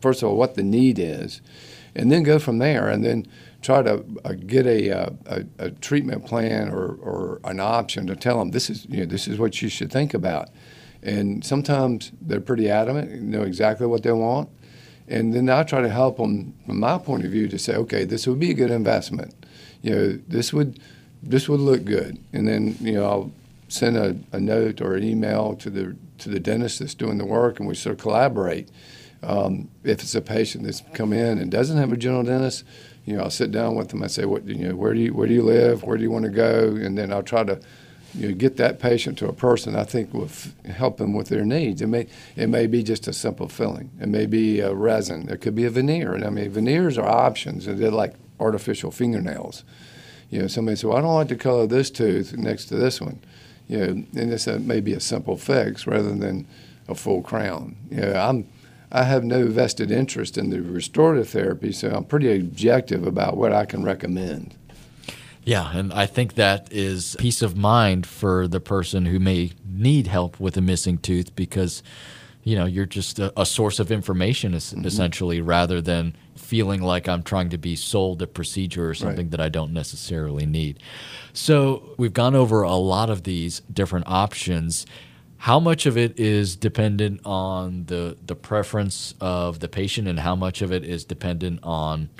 first 0.00 0.22
of 0.22 0.28
all, 0.28 0.36
what 0.36 0.54
the 0.54 0.62
need 0.62 0.98
is, 0.98 1.40
and 1.94 2.10
then 2.10 2.22
go 2.22 2.38
from 2.38 2.58
there. 2.58 2.88
And 2.88 3.04
then 3.04 3.26
try 3.62 3.82
to 3.82 4.04
uh, 4.24 4.32
get 4.32 4.66
a, 4.66 4.90
uh, 4.90 5.10
a, 5.26 5.44
a, 5.58 5.70
treatment 5.70 6.24
plan 6.24 6.70
or, 6.70 6.94
or 6.94 7.40
an 7.44 7.60
option 7.60 8.06
to 8.06 8.16
tell 8.16 8.38
them 8.38 8.50
this 8.52 8.70
is 8.70 8.86
you 8.88 9.00
know 9.00 9.06
this 9.06 9.28
is 9.28 9.38
what 9.38 9.60
you 9.60 9.68
should 9.68 9.92
think 9.92 10.14
about. 10.14 10.48
And 11.02 11.44
sometimes 11.44 12.12
they're 12.20 12.40
pretty 12.40 12.70
adamant, 12.70 13.22
know 13.22 13.42
exactly 13.42 13.86
what 13.86 14.02
they 14.02 14.12
want. 14.12 14.50
And 15.08 15.32
then 15.32 15.48
I 15.48 15.62
try 15.62 15.80
to 15.80 15.88
help 15.88 16.18
them 16.18 16.54
from 16.66 16.78
my 16.78 16.98
point 16.98 17.24
of 17.24 17.30
view 17.30 17.48
to 17.48 17.58
say, 17.58 17.74
okay, 17.74 18.04
this 18.04 18.26
would 18.26 18.38
be 18.38 18.50
a 18.50 18.54
good 18.54 18.70
investment. 18.70 19.34
You 19.82 19.94
know, 19.94 20.18
this 20.28 20.52
would 20.52 20.80
this 21.22 21.48
would 21.48 21.60
look 21.60 21.84
good. 21.84 22.18
And 22.32 22.48
then 22.48 22.76
you 22.80 22.94
know 22.94 23.04
I'll 23.04 23.32
send 23.68 23.96
a, 23.96 24.16
a 24.32 24.40
note 24.40 24.80
or 24.80 24.94
an 24.94 25.04
email 25.04 25.54
to 25.56 25.70
the 25.70 25.96
to 26.18 26.28
the 26.28 26.40
dentist 26.40 26.78
that's 26.78 26.94
doing 26.94 27.18
the 27.18 27.26
work, 27.26 27.58
and 27.58 27.68
we 27.68 27.74
sort 27.74 27.94
of 27.94 28.00
collaborate. 28.00 28.68
Um, 29.22 29.68
if 29.84 30.02
it's 30.02 30.14
a 30.14 30.22
patient 30.22 30.64
that's 30.64 30.82
come 30.94 31.12
in 31.12 31.38
and 31.38 31.50
doesn't 31.50 31.76
have 31.76 31.92
a 31.92 31.96
general 31.96 32.22
dentist, 32.22 32.64
you 33.04 33.16
know, 33.16 33.24
I'll 33.24 33.30
sit 33.30 33.50
down 33.50 33.74
with 33.74 33.88
them. 33.88 34.02
I 34.02 34.06
say, 34.06 34.24
what, 34.24 34.46
you 34.46 34.68
know, 34.68 34.76
where 34.76 34.94
do 34.94 35.00
you 35.00 35.12
where 35.12 35.26
do 35.26 35.34
you 35.34 35.42
live? 35.42 35.82
Where 35.82 35.96
do 35.96 36.02
you 36.02 36.10
want 36.10 36.24
to 36.24 36.30
go? 36.30 36.76
And 36.76 36.96
then 36.96 37.12
I'll 37.12 37.22
try 37.22 37.44
to, 37.44 37.60
you 38.14 38.28
know, 38.28 38.34
get 38.34 38.56
that 38.56 38.78
patient 38.78 39.18
to 39.18 39.28
a 39.28 39.32
person 39.32 39.76
I 39.76 39.84
think 39.84 40.14
will 40.14 40.24
f- 40.24 40.54
help 40.64 40.96
them 40.96 41.12
with 41.12 41.28
their 41.28 41.44
needs. 41.44 41.82
It 41.82 41.88
may 41.88 42.06
it 42.36 42.48
may 42.48 42.66
be 42.66 42.82
just 42.82 43.08
a 43.08 43.12
simple 43.12 43.48
filling. 43.48 43.90
It 44.00 44.08
may 44.08 44.26
be 44.26 44.60
a 44.60 44.74
resin. 44.74 45.28
It 45.28 45.40
could 45.40 45.54
be 45.54 45.64
a 45.64 45.70
veneer. 45.70 46.14
And 46.14 46.24
I 46.24 46.30
mean, 46.30 46.50
veneers 46.50 46.96
are 46.98 47.08
options. 47.08 47.66
And 47.66 47.78
they're 47.78 47.90
like 47.90 48.14
artificial 48.38 48.90
fingernails. 48.90 49.64
You 50.30 50.42
know, 50.42 50.46
somebody 50.46 50.76
said, 50.76 50.88
well, 50.88 50.98
I 50.98 51.00
don't 51.00 51.14
like 51.14 51.28
the 51.28 51.36
color 51.36 51.64
of 51.64 51.70
this 51.70 51.90
tooth 51.90 52.36
next 52.36 52.66
to 52.66 52.76
this 52.76 53.00
one. 53.00 53.18
You 53.68 53.78
know, 53.78 53.86
and 53.86 54.32
this 54.32 54.46
may 54.46 54.80
be 54.80 54.92
a 54.92 55.00
simple 55.00 55.36
fix 55.36 55.86
rather 55.86 56.14
than 56.14 56.46
a 56.88 56.94
full 56.94 57.22
crown. 57.22 57.76
You 57.90 58.02
know, 58.02 58.12
I'm 58.14 58.46
I 58.92 59.04
have 59.04 59.24
no 59.24 59.46
vested 59.46 59.90
interest 59.90 60.36
in 60.36 60.50
the 60.50 60.60
restorative 60.60 61.28
therapy, 61.28 61.72
so 61.72 61.90
I'm 61.90 62.04
pretty 62.04 62.34
objective 62.36 63.06
about 63.06 63.36
what 63.36 63.52
I 63.52 63.64
can 63.64 63.84
recommend. 63.84 64.56
Yeah, 65.44 65.70
and 65.74 65.92
I 65.92 66.06
think 66.06 66.34
that 66.34 66.68
is 66.70 67.16
peace 67.18 67.40
of 67.40 67.56
mind 67.56 68.06
for 68.06 68.46
the 68.46 68.60
person 68.60 69.06
who 69.06 69.18
may 69.18 69.52
need 69.64 70.06
help 70.06 70.38
with 70.38 70.56
a 70.56 70.60
missing 70.60 70.98
tooth 70.98 71.34
because 71.34 71.82
you 72.42 72.56
know 72.56 72.66
you're 72.66 72.86
just 72.86 73.18
a, 73.18 73.32
a 73.40 73.46
source 73.46 73.78
of 73.78 73.90
information 73.90 74.52
mm-hmm. 74.52 74.84
essentially 74.84 75.40
rather 75.40 75.80
than 75.80 76.14
feeling 76.36 76.82
like 76.82 77.08
I'm 77.08 77.22
trying 77.22 77.50
to 77.50 77.58
be 77.58 77.76
sold 77.76 78.22
a 78.22 78.26
procedure 78.26 78.88
or 78.88 78.94
something 78.94 79.26
right. 79.26 79.30
that 79.30 79.40
I 79.40 79.48
don't 79.48 79.72
necessarily 79.72 80.46
need. 80.46 80.82
So 81.32 81.94
we've 81.96 82.12
gone 82.12 82.34
over 82.34 82.62
a 82.62 82.74
lot 82.74 83.08
of 83.08 83.22
these 83.22 83.60
different 83.72 84.08
options 84.08 84.84
how 85.40 85.58
much 85.58 85.86
of 85.86 85.96
it 85.96 86.20
is 86.20 86.54
dependent 86.54 87.20
on 87.24 87.84
the 87.86 88.16
the 88.26 88.34
preference 88.34 89.14
of 89.20 89.60
the 89.60 89.68
patient 89.68 90.06
and 90.06 90.20
how 90.20 90.36
much 90.36 90.60
of 90.60 90.70
it 90.70 90.84
is 90.84 91.04
dependent 91.04 91.58
on 91.62 92.10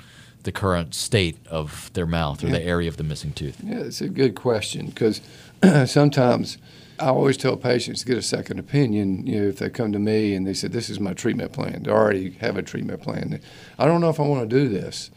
the 0.41 0.51
current 0.51 0.95
state 0.95 1.37
of 1.47 1.91
their 1.93 2.07
mouth 2.07 2.43
or 2.43 2.47
yeah. 2.47 2.53
the 2.53 2.63
area 2.63 2.89
of 2.89 2.97
the 2.97 3.03
missing 3.03 3.31
tooth? 3.31 3.57
Yeah, 3.63 3.81
it's 3.81 4.01
a 4.01 4.09
good 4.09 4.33
question 4.33 4.87
because 4.87 5.21
sometimes 5.85 6.57
I 6.99 7.09
always 7.09 7.37
tell 7.37 7.55
patients 7.57 7.99
to 7.99 8.07
get 8.07 8.17
a 8.17 8.23
second 8.23 8.57
opinion. 8.57 9.27
You 9.27 9.41
know, 9.41 9.47
if 9.49 9.59
they 9.59 9.69
come 9.69 9.91
to 9.91 9.99
me 9.99 10.33
and 10.33 10.47
they 10.47 10.55
say, 10.55 10.67
"This 10.67 10.89
is 10.89 10.99
my 10.99 11.13
treatment 11.13 11.51
plan," 11.51 11.83
they 11.83 11.91
already 11.91 12.31
have 12.41 12.57
a 12.57 12.63
treatment 12.63 13.03
plan. 13.03 13.39
I 13.77 13.85
don't 13.85 14.01
know 14.01 14.09
if 14.09 14.19
I 14.19 14.23
want 14.23 14.49
to 14.49 14.55
do 14.55 14.67
this. 14.67 15.11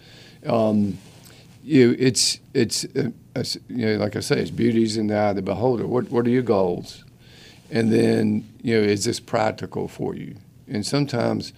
Um, 0.45 0.99
you, 1.63 1.89
know, 1.89 1.97
it's 1.99 2.39
it's 2.53 2.85
uh, 2.85 3.45
you 3.69 3.87
know, 3.87 3.97
like 3.97 4.15
I 4.15 4.21
say, 4.21 4.41
it's 4.41 4.51
beauty's 4.51 4.99
in 4.99 5.07
the 5.07 5.17
eye 5.17 5.31
of 5.31 5.37
the 5.37 5.43
beholder. 5.43 5.87
What 5.87 6.11
what 6.11 6.27
are 6.27 6.31
your 6.31 6.43
goals? 6.43 7.03
And 7.71 7.93
then 7.93 8.49
you 8.63 8.75
know 8.75 8.87
is 8.87 9.05
this 9.05 9.21
practical 9.21 9.89
for 9.89 10.15
you? 10.15 10.37
And 10.69 10.85
sometimes 10.85 11.53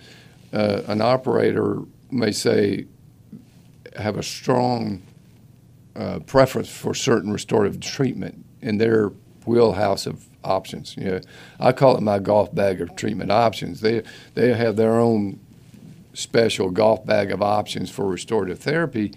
uh, 0.52 0.82
an 0.86 1.00
operator 1.00 1.80
may 2.10 2.32
say 2.32 2.86
have 3.96 4.16
a 4.16 4.22
strong 4.22 5.02
uh, 5.94 6.18
preference 6.20 6.68
for 6.68 6.94
certain 6.94 7.32
restorative 7.32 7.80
treatment 7.80 8.44
in 8.60 8.78
their 8.78 9.12
wheelhouse 9.46 10.06
of 10.06 10.26
options. 10.44 10.96
You 10.96 11.04
know 11.04 11.20
i 11.58 11.72
call 11.72 11.96
it 11.96 12.02
my 12.02 12.18
golf 12.18 12.54
bag 12.54 12.80
of 12.80 12.96
treatment 12.96 13.30
options. 13.30 13.80
They 13.80 14.02
they 14.34 14.54
have 14.54 14.76
their 14.76 14.98
own 14.98 15.40
special 16.14 16.70
golf 16.70 17.04
bag 17.04 17.30
of 17.30 17.42
options 17.42 17.90
for 17.90 18.06
restorative 18.06 18.58
therapy 18.58 19.12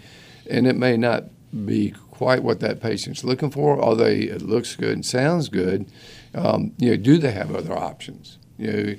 and 0.50 0.67
it 0.67 0.75
may 0.75 0.98
not 0.98 1.25
be 1.65 1.93
quite 2.12 2.43
what 2.43 2.60
that 2.60 2.81
patient's 2.81 3.24
looking 3.24 3.50
for, 3.50 3.79
although 3.79 4.05
it 4.05 4.41
looks 4.41 4.75
good 4.75 4.93
and 4.93 5.05
sounds 5.05 5.48
good, 5.48 5.86
um, 6.33 6.74
you 6.77 6.91
know, 6.91 6.98
do 6.98 7.17
they 7.17 7.31
have 7.31 7.53
other 7.53 7.77
options? 7.77 8.38
You 8.57 8.71
know, 8.71 8.95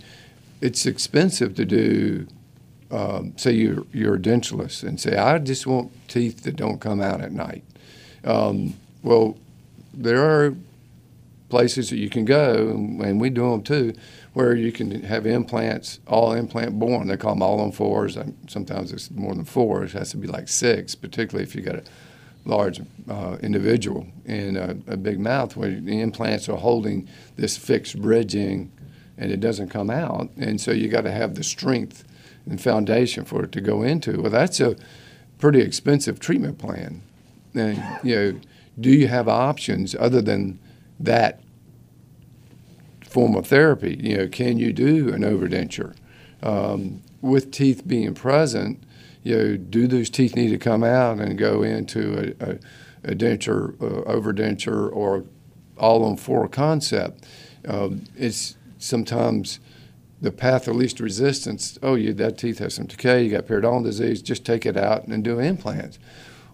it's 0.60 0.87
expensive 0.87 1.54
to 1.56 1.64
do. 1.64 2.26
Um, 2.90 3.34
say 3.37 3.52
you're 3.52 3.84
you're 3.92 4.16
a 4.16 4.18
dentalist 4.18 4.82
and 4.82 5.00
say 5.00 5.16
I 5.16 5.38
just 5.38 5.64
want 5.64 5.92
teeth 6.08 6.42
that 6.42 6.56
don't 6.56 6.80
come 6.80 7.00
out 7.00 7.20
at 7.20 7.30
night. 7.30 7.62
Um, 8.25 8.75
well, 9.02 9.38
there 9.94 10.22
are 10.25 10.54
places 11.49 11.90
that 11.90 11.99
you 11.99 12.08
can 12.08 12.25
go, 12.25 12.70
and 12.70 13.20
we 13.20 13.30
do 13.30 13.50
them 13.50 13.62
too, 13.62 13.94
where 14.32 14.54
you 14.54 14.72
can 14.72 15.02
have 15.02 15.26
implants, 15.26 16.00
all 16.06 16.32
implant 16.32 16.78
borne. 16.78 17.08
They 17.08 17.16
call 17.16 17.34
them 17.34 17.42
all 17.42 17.60
on 17.60 17.72
fours. 17.72 18.16
Sometimes 18.49 18.92
it's 18.92 19.10
more 19.10 19.34
than 19.34 19.44
four. 19.44 19.84
It 19.84 19.92
has 19.92 20.10
to 20.12 20.16
be 20.16 20.28
like 20.28 20.49
six, 20.49 20.94
particularly 20.94 21.49
if 21.49 21.54
you 21.54 21.62
got 21.62 21.76
a 21.76 21.82
large 22.44 22.80
uh, 23.09 23.37
individual 23.42 24.06
in 24.25 24.56
a, 24.56 24.70
a, 24.92 24.97
big 24.97 25.20
mouth 25.20 25.56
where 25.56 25.80
the 25.80 26.00
implants 26.00 26.49
are 26.49 26.56
holding 26.56 27.09
this 27.37 27.56
fixed 27.56 28.00
bridging 28.00 28.73
and 29.18 29.30
it 29.30 29.40
doesn't 29.40 29.68
come 29.68 29.90
out. 29.90 30.30
And 30.37 30.61
so 30.61 30.70
you 30.70 30.88
got 30.88 31.02
to 31.02 31.12
have 31.12 31.35
the 31.35 31.44
strength 31.44 32.04
and 32.47 32.61
foundation 32.61 33.25
for 33.25 33.44
it 33.44 33.52
to 33.52 33.61
go 33.61 33.82
into. 33.82 34.23
Well, 34.23 34.30
that's 34.30 34.61
a 34.61 34.76
pretty 35.38 35.61
expensive 35.61 36.18
treatment 36.18 36.59
plan. 36.59 37.02
And, 37.54 37.82
you 38.02 38.16
know, 38.16 38.40
do 38.78 38.90
you 38.90 39.09
have 39.09 39.28
options 39.28 39.94
other 39.94 40.23
than 40.23 40.59
that 40.99 41.40
form 43.04 43.35
of 43.35 43.47
therapy? 43.47 43.99
You 44.00 44.18
know, 44.18 44.28
can 44.28 44.59
you 44.59 44.73
do 44.73 45.12
an 45.12 45.23
overdenture? 45.23 45.94
Um, 46.42 47.02
with 47.20 47.50
teeth 47.50 47.87
being 47.87 48.14
present, 48.14 48.82
you 49.22 49.36
know, 49.36 49.56
do 49.56 49.86
those 49.86 50.10
teeth 50.10 50.34
need 50.34 50.50
to 50.50 50.58
come 50.58 50.82
out 50.82 51.18
and 51.18 51.36
go 51.36 51.62
into 51.62 52.34
a, 52.40 52.52
a, 52.52 52.58
a 53.12 53.14
denture, 53.14 53.74
uh, 53.80 54.10
overdenture, 54.10 54.90
or 54.92 55.24
all 55.76 56.04
on 56.04 56.16
four 56.16 56.48
concept? 56.48 57.24
Um, 57.66 58.04
it's 58.16 58.56
sometimes 58.78 59.60
the 60.20 60.32
path 60.32 60.68
of 60.68 60.76
least 60.76 61.00
resistance. 61.00 61.78
Oh, 61.82 61.94
you 61.94 62.12
that 62.14 62.38
teeth 62.38 62.58
has 62.58 62.74
some 62.74 62.86
decay. 62.86 63.24
You 63.24 63.30
got 63.30 63.46
periodontal 63.46 63.84
disease. 63.84 64.22
Just 64.22 64.44
take 64.44 64.66
it 64.66 64.76
out 64.76 65.06
and 65.06 65.22
do 65.24 65.38
implants. 65.38 65.98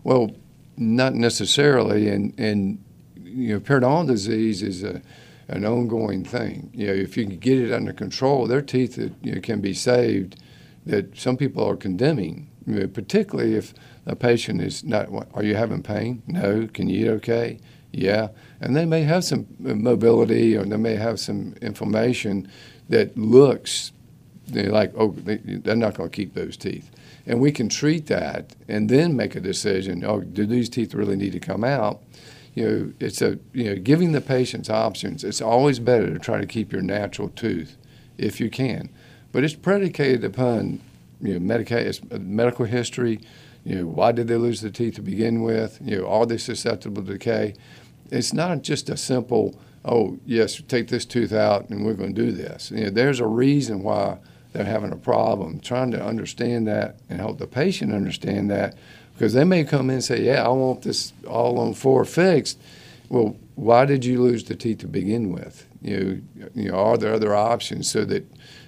Well, 0.04 0.32
not 0.76 1.14
necessarily. 1.14 2.08
And 2.08 2.34
and 2.38 2.82
you 3.22 3.54
know, 3.54 3.60
periodontal 3.60 4.08
disease 4.08 4.62
is 4.62 4.82
a 4.82 5.02
an 5.48 5.64
ongoing 5.64 6.24
thing. 6.24 6.70
You 6.74 6.88
know, 6.88 6.92
if 6.92 7.16
you 7.16 7.24
can 7.24 7.38
get 7.38 7.60
it 7.60 7.72
under 7.72 7.92
control, 7.92 8.46
their 8.46 8.62
teeth 8.62 8.98
you 8.98 9.34
know, 9.34 9.40
can 9.40 9.60
be 9.60 9.74
saved. 9.74 10.42
That 10.84 11.16
some 11.16 11.36
people 11.36 11.64
are 11.64 11.76
condemning 11.76 12.48
Uh, 12.68 12.86
particularly 12.88 13.54
if 13.54 13.74
a 14.06 14.16
patient 14.16 14.60
is 14.60 14.82
not, 14.82 15.08
are 15.34 15.42
you 15.42 15.54
having 15.54 15.82
pain? 15.82 16.22
No. 16.26 16.68
Can 16.72 16.88
you 16.88 17.06
eat 17.06 17.10
okay? 17.10 17.60
Yeah. 17.92 18.28
And 18.60 18.74
they 18.76 18.84
may 18.84 19.02
have 19.02 19.24
some 19.24 19.46
uh, 19.64 19.74
mobility 19.74 20.56
or 20.56 20.64
they 20.64 20.76
may 20.76 20.96
have 20.96 21.20
some 21.20 21.54
inflammation 21.62 22.50
that 22.88 23.16
looks 23.16 23.92
they're 24.48 24.70
like, 24.70 24.92
oh, 24.96 25.10
they, 25.10 25.36
they're 25.36 25.76
not 25.76 25.94
going 25.94 26.10
to 26.10 26.14
keep 26.14 26.34
those 26.34 26.56
teeth. 26.56 26.90
And 27.26 27.40
we 27.40 27.50
can 27.50 27.68
treat 27.68 28.06
that 28.06 28.54
and 28.68 28.88
then 28.88 29.16
make 29.16 29.34
a 29.34 29.40
decision, 29.40 30.04
oh, 30.04 30.20
do 30.20 30.46
these 30.46 30.68
teeth 30.68 30.94
really 30.94 31.16
need 31.16 31.32
to 31.32 31.40
come 31.40 31.64
out? 31.64 32.00
You 32.54 32.68
know, 32.68 32.92
it's 33.00 33.20
a, 33.20 33.38
you 33.52 33.64
know, 33.64 33.76
giving 33.76 34.12
the 34.12 34.20
patients 34.20 34.70
options. 34.70 35.24
It's 35.24 35.42
always 35.42 35.78
better 35.78 36.12
to 36.12 36.18
try 36.18 36.40
to 36.40 36.46
keep 36.46 36.72
your 36.72 36.82
natural 36.82 37.28
tooth 37.30 37.76
if 38.16 38.40
you 38.40 38.48
can. 38.48 38.88
But 39.32 39.44
it's 39.44 39.54
predicated 39.54 40.24
upon 40.24 40.80
you 41.20 41.38
know, 41.38 41.64
uh, 42.10 42.18
medical 42.18 42.64
history. 42.64 43.20
You 43.64 43.76
know, 43.76 43.86
why 43.86 44.12
did 44.12 44.28
they 44.28 44.36
lose 44.36 44.60
the 44.60 44.70
teeth 44.70 44.94
to 44.94 45.02
begin 45.02 45.42
with? 45.42 45.78
You 45.82 45.98
know, 45.98 46.08
are 46.08 46.26
they 46.26 46.38
susceptible 46.38 47.02
to 47.02 47.12
decay? 47.14 47.54
It's 48.10 48.32
not 48.32 48.62
just 48.62 48.88
a 48.88 48.96
simple, 48.96 49.58
oh, 49.84 50.18
yes, 50.24 50.62
take 50.68 50.88
this 50.88 51.04
tooth 51.04 51.32
out 51.32 51.68
and 51.68 51.84
we're 51.84 51.94
going 51.94 52.14
to 52.14 52.22
do 52.26 52.30
this. 52.30 52.70
You 52.70 52.84
know, 52.84 52.90
there's 52.90 53.18
a 53.18 53.26
reason 53.26 53.82
why 53.82 54.18
they're 54.52 54.64
having 54.64 54.92
a 54.92 54.96
problem. 54.96 55.58
Trying 55.60 55.90
to 55.92 56.04
understand 56.04 56.68
that 56.68 57.00
and 57.10 57.20
help 57.20 57.38
the 57.38 57.46
patient 57.46 57.92
understand 57.92 58.50
that 58.50 58.76
because 59.14 59.32
they 59.32 59.44
may 59.44 59.64
come 59.64 59.90
in 59.90 59.94
and 59.94 60.04
say, 60.04 60.22
yeah, 60.22 60.44
I 60.44 60.48
want 60.48 60.82
this 60.82 61.12
all 61.26 61.58
on 61.58 61.74
four 61.74 62.04
fixed. 62.04 62.58
Well, 63.08 63.36
why 63.54 63.84
did 63.84 64.04
you 64.04 64.22
lose 64.22 64.44
the 64.44 64.54
teeth 64.54 64.78
to 64.78 64.88
begin 64.88 65.32
with? 65.32 65.66
You 65.80 66.22
you 66.54 66.70
know, 66.70 66.76
are 66.76 66.96
there 66.96 67.14
other 67.14 67.34
options 67.34 67.90
so 67.90 68.04
that 68.04 68.26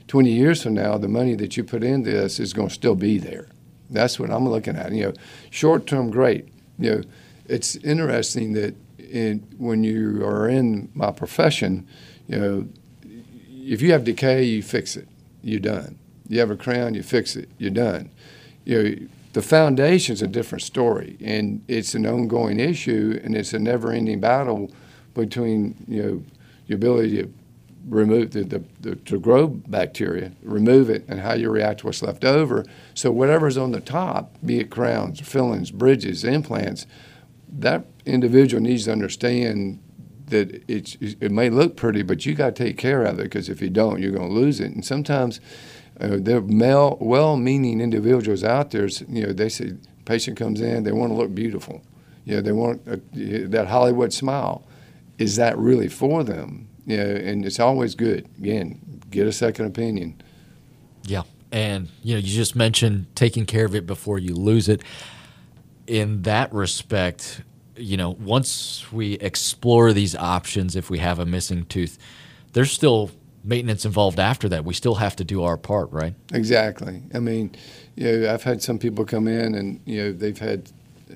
20 0.08 0.30
years 0.30 0.62
from 0.62 0.74
now, 0.74 0.96
the 0.96 1.08
money 1.08 1.34
that 1.34 1.56
you 1.56 1.64
put 1.64 1.84
into 1.84 2.10
this 2.10 2.40
is 2.40 2.52
going 2.52 2.68
to 2.68 2.74
still 2.74 2.94
be 2.94 3.18
there. 3.18 3.48
That's 3.90 4.18
what 4.18 4.30
I'm 4.30 4.48
looking 4.48 4.76
at. 4.76 4.92
You 4.92 5.06
know, 5.06 5.12
short 5.50 5.86
term, 5.86 6.10
great. 6.10 6.48
You 6.78 6.90
know, 6.90 7.02
it's 7.46 7.76
interesting 7.76 8.52
that 8.54 8.74
in, 8.98 9.46
when 9.58 9.84
you 9.84 10.24
are 10.24 10.48
in 10.48 10.90
my 10.94 11.10
profession, 11.10 11.86
you 12.26 12.38
know, 12.38 12.68
if 13.02 13.82
you 13.82 13.92
have 13.92 14.04
decay, 14.04 14.44
you 14.44 14.62
fix 14.62 14.96
it. 14.96 15.08
You're 15.42 15.60
done. 15.60 15.98
You 16.28 16.40
have 16.40 16.50
a 16.50 16.56
crown, 16.56 16.94
you 16.94 17.02
fix 17.02 17.36
it. 17.36 17.48
You're 17.58 17.70
done. 17.70 18.10
You 18.64 18.82
know, 18.82 19.08
the 19.38 19.42
foundation 19.42 20.14
is 20.14 20.20
a 20.20 20.26
different 20.26 20.62
story, 20.62 21.16
and 21.20 21.64
it's 21.68 21.94
an 21.94 22.04
ongoing 22.04 22.58
issue, 22.58 23.20
and 23.22 23.36
it's 23.36 23.52
a 23.52 23.58
never-ending 23.60 24.18
battle 24.18 24.68
between 25.14 25.76
you 25.86 26.02
know 26.02 26.24
your 26.66 26.74
ability 26.74 27.22
to 27.22 27.32
remove 27.86 28.32
the, 28.32 28.42
the, 28.42 28.64
the, 28.80 28.96
to 28.96 29.20
grow 29.20 29.46
bacteria, 29.46 30.32
remove 30.42 30.90
it, 30.90 31.04
and 31.06 31.20
how 31.20 31.34
you 31.34 31.50
react 31.50 31.78
to 31.78 31.86
what's 31.86 32.02
left 32.02 32.24
over. 32.24 32.64
So 32.94 33.12
whatever's 33.12 33.56
on 33.56 33.70
the 33.70 33.80
top, 33.80 34.34
be 34.44 34.58
it 34.58 34.70
crowns, 34.70 35.20
fillings, 35.20 35.70
bridges, 35.70 36.24
implants, 36.24 36.86
that 37.48 37.86
individual 38.06 38.60
needs 38.60 38.86
to 38.86 38.90
understand 38.90 39.80
that 40.26 40.64
it's, 40.66 40.96
it 41.00 41.30
may 41.30 41.48
look 41.48 41.76
pretty, 41.76 42.02
but 42.02 42.26
you 42.26 42.34
got 42.34 42.56
to 42.56 42.64
take 42.64 42.76
care 42.76 43.04
of 43.04 43.20
it 43.20 43.22
because 43.22 43.48
if 43.48 43.62
you 43.62 43.70
don't, 43.70 44.02
you're 44.02 44.10
going 44.10 44.30
to 44.30 44.34
lose 44.34 44.58
it. 44.58 44.72
And 44.72 44.84
sometimes 44.84 45.40
uh, 46.00 46.16
there 46.20 46.38
are 46.38 46.42
male, 46.42 46.96
well-meaning 47.00 47.80
individuals 47.80 48.44
out 48.44 48.70
there. 48.70 48.86
You 49.08 49.26
know, 49.26 49.32
they 49.32 49.48
say 49.48 49.72
patient 50.04 50.36
comes 50.36 50.60
in, 50.60 50.84
they 50.84 50.92
want 50.92 51.10
to 51.10 51.16
look 51.16 51.34
beautiful. 51.34 51.82
You 52.24 52.36
know, 52.36 52.42
they 52.42 52.52
want 52.52 52.82
a, 52.86 52.96
that 53.48 53.68
Hollywood 53.68 54.12
smile. 54.12 54.66
Is 55.18 55.36
that 55.36 55.58
really 55.58 55.88
for 55.88 56.22
them? 56.22 56.68
you 56.88 56.96
know, 56.96 57.04
and 57.04 57.44
it's 57.44 57.60
always 57.60 57.94
good. 57.94 58.26
Again, 58.38 58.80
get 59.10 59.26
a 59.26 59.32
second 59.32 59.66
opinion. 59.66 60.20
Yeah, 61.04 61.22
and 61.52 61.88
you 62.02 62.14
know, 62.14 62.18
you 62.18 62.34
just 62.34 62.56
mentioned 62.56 63.14
taking 63.14 63.44
care 63.44 63.66
of 63.66 63.74
it 63.74 63.86
before 63.86 64.18
you 64.18 64.34
lose 64.34 64.70
it. 64.70 64.82
In 65.86 66.22
that 66.22 66.52
respect, 66.52 67.42
you 67.76 67.98
know, 67.98 68.10
once 68.10 68.90
we 68.90 69.14
explore 69.14 69.92
these 69.92 70.16
options, 70.16 70.76
if 70.76 70.88
we 70.88 70.98
have 70.98 71.18
a 71.18 71.26
missing 71.26 71.66
tooth, 71.66 71.98
there's 72.54 72.72
still 72.72 73.10
maintenance 73.44 73.84
involved 73.84 74.18
after 74.18 74.48
that. 74.48 74.64
We 74.64 74.74
still 74.74 74.96
have 74.96 75.16
to 75.16 75.24
do 75.24 75.42
our 75.42 75.56
part, 75.56 75.90
right? 75.92 76.14
Exactly. 76.32 77.02
I 77.14 77.18
mean, 77.18 77.54
you 77.96 78.20
know, 78.20 78.32
I've 78.32 78.42
had 78.42 78.62
some 78.62 78.78
people 78.78 79.04
come 79.04 79.28
in 79.28 79.54
and 79.54 79.80
you 79.84 80.02
know 80.02 80.12
they've 80.12 80.38
had 80.38 80.70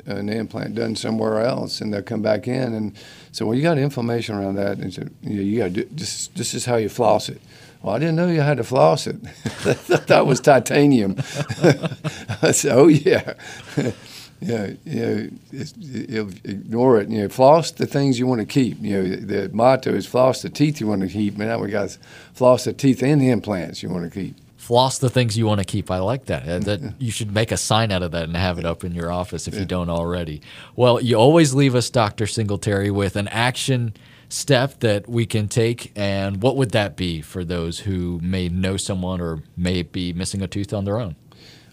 an 0.07 0.29
implant 0.29 0.75
done 0.75 0.97
somewhere 0.97 1.41
else, 1.41 1.81
and 1.81 1.93
they'll 1.93 2.03
come 2.03 2.23
back 2.23 2.49
in 2.49 2.75
and 2.75 2.97
say, 3.33 3.45
"Well, 3.45 3.55
you 3.55 3.63
got 3.63 3.79
inflammation 3.79 4.35
around 4.35 4.57
that," 4.57 4.79
and 4.79 4.93
so 4.93 5.03
you, 5.23 5.43
you 5.43 5.59
got 5.59 5.75
to 5.75 5.85
this. 5.91 6.29
This 6.29 6.55
is 6.55 6.65
how 6.65 6.77
you 6.77 6.89
floss 6.89 7.29
it. 7.29 7.41
Well, 7.83 7.95
I 7.95 7.99
didn't 7.99 8.17
know 8.17 8.29
you 8.29 8.41
had 8.41 8.59
to 8.59 8.65
floss 8.65 9.07
it. 9.07 9.23
that 10.07 10.27
was 10.27 10.41
titanium. 10.41 11.17
I 12.43 12.53
said, 12.53 12.73
"Oh 12.73 12.89
yeah." 12.89 13.35
yeah, 14.43 14.73
you 14.85 15.31
know, 15.53 16.31
ignore 16.45 17.01
it. 17.01 17.09
You 17.09 17.23
know, 17.23 17.29
floss 17.29 17.71
the 17.71 17.87
things 17.87 18.19
you 18.19 18.27
want 18.27 18.41
to 18.41 18.47
keep. 18.47 18.79
You 18.81 19.03
know, 19.03 19.17
the 19.17 19.49
motto 19.53 19.95
is 19.95 20.07
floss 20.07 20.43
the 20.43 20.51
teeth 20.51 20.81
you 20.81 20.87
want 20.87 21.03
to 21.03 21.09
keep. 21.09 21.39
And 21.39 21.49
now 21.49 21.59
we 21.59 21.71
got 21.71 21.97
floss 22.35 22.65
the 22.65 22.73
teeth 22.73 23.03
and 23.03 23.21
the 23.21 23.31
implants 23.31 23.83
you 23.83 23.89
want 23.89 24.05
to 24.05 24.11
keep 24.11 24.37
floss 24.63 24.99
the 24.99 25.11
things 25.11 25.37
you 25.37 25.45
want 25.45 25.59
to 25.59 25.65
keep. 25.65 25.91
I 25.91 25.99
like 25.99 26.27
that. 26.27 26.45
That 26.65 26.95
you 27.01 27.11
should 27.11 27.35
make 27.35 27.51
a 27.51 27.57
sign 27.57 27.91
out 27.91 28.05
of 28.05 28.13
that 28.13 28.25
and 28.25 28.37
have 28.37 28.61
it 28.61 28.65
up 28.65 28.85
in 28.85 28.95
your 28.95 29.11
office 29.11 29.49
if 29.49 29.57
you 29.57 29.65
don't 29.65 29.91
already. 29.91 30.41
Well, 30.77 31.01
you 31.01 31.17
always 31.17 31.53
leave 31.53 31.75
us, 31.75 31.91
Dr. 31.91 32.29
Singletary, 32.29 32.89
with 32.89 33.17
an 33.17 33.27
action 33.29 33.93
step 34.29 34.79
that 34.79 35.09
we 35.09 35.27
can 35.27 35.49
take. 35.49 35.93
And 35.97 36.41
what 36.41 36.57
would 36.57 36.71
that 36.71 36.97
be 36.97 37.23
for 37.23 37.45
those 37.45 37.81
who 37.81 38.21
may 38.23 38.49
know 38.49 38.77
someone 38.77 39.21
or 39.21 39.43
may 39.57 39.83
be 39.83 40.13
missing 40.13 40.43
a 40.43 40.47
tooth 40.47 40.73
on 40.73 40.85
their 40.85 41.01
own? 41.01 41.17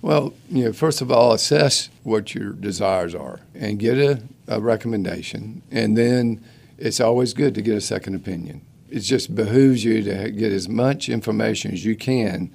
Well, 0.02 0.34
you 0.50 0.66
know, 0.66 0.74
first 0.74 1.02
of 1.02 1.12
all, 1.12 1.34
assess 1.34 1.90
what 2.04 2.34
your 2.34 2.54
desires 2.54 3.14
are 3.14 3.42
and 3.54 3.80
get 3.80 3.98
a, 3.98 4.22
a 4.48 4.62
recommendation. 4.62 5.62
And 5.72 5.98
then 5.98 6.44
it's 6.78 7.00
always 7.00 7.34
good 7.34 7.54
to 7.56 7.62
get 7.62 7.76
a 7.76 7.82
second 7.82 8.16
opinion. 8.16 8.62
It 8.90 9.02
just 9.02 9.36
behooves 9.36 9.84
you 9.84 10.02
to 10.04 10.32
get 10.32 10.52
as 10.52 10.70
much 10.70 11.10
information 11.10 11.72
as 11.72 11.86
you 11.86 11.96
can 11.96 12.52